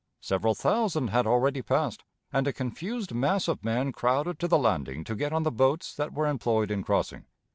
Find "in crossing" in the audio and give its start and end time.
6.71-7.25